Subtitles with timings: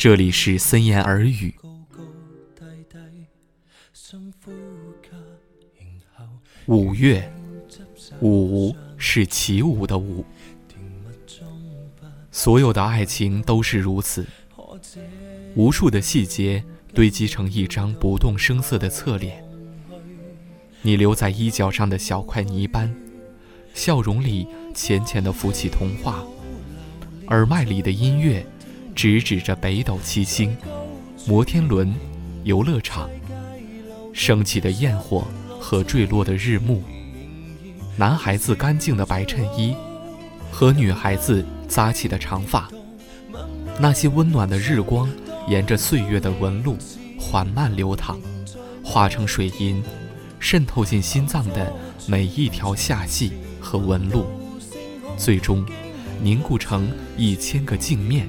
[0.00, 1.54] 这里是森言耳语。
[6.64, 7.30] 五月，
[8.22, 10.24] 五是起舞的舞。
[12.30, 14.26] 所有的爱情都是如此，
[15.54, 19.44] 无数的细节堆积成一张不动声色的侧脸。
[20.80, 22.90] 你留在衣角上的小块泥斑，
[23.74, 26.24] 笑容里浅浅的浮起童话，
[27.26, 28.46] 耳麦里的音乐。
[29.00, 30.54] 直指着北斗七星、
[31.26, 31.90] 摩天轮、
[32.44, 33.08] 游乐场、
[34.12, 35.26] 升起的焰火
[35.58, 36.82] 和坠落的日暮。
[37.96, 39.74] 男孩子干净的白衬衣，
[40.50, 42.68] 和女孩子扎起的长发。
[43.78, 45.10] 那些温暖的日光，
[45.48, 46.76] 沿着岁月的纹路
[47.18, 48.20] 缓慢流淌，
[48.84, 49.82] 化成水银，
[50.38, 51.72] 渗透进心脏的
[52.06, 54.26] 每一条下隙和纹路，
[55.16, 55.64] 最终
[56.20, 58.28] 凝固成一千个镜面。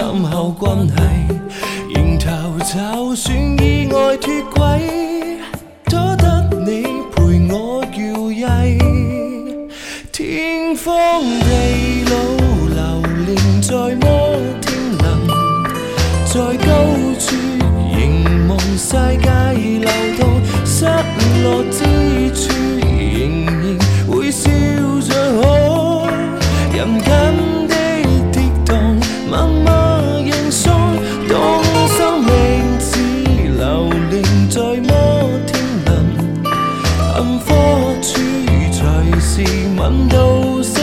[0.00, 0.94] 深厚关系，
[1.92, 4.58] 然后就算意外脱轨，
[5.84, 6.82] 多得你
[7.14, 8.48] 陪我摇曳。
[10.10, 10.88] 天荒
[11.40, 11.48] 地
[12.08, 12.12] 老，
[12.74, 12.80] 流
[13.26, 13.28] 连
[13.60, 13.68] 在
[14.00, 14.08] 摩
[14.62, 15.04] 天轮，
[16.24, 16.34] 在
[16.64, 16.68] 高
[40.08, 40.79] those